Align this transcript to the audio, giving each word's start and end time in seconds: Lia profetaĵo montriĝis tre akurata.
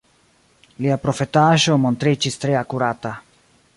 Lia 0.85 0.97
profetaĵo 1.03 1.77
montriĝis 1.83 2.43
tre 2.47 2.57
akurata. 2.63 3.13